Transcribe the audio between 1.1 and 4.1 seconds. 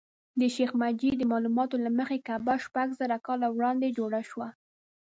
د معلوماتو له مخې کعبه شپږ زره کاله وړاندې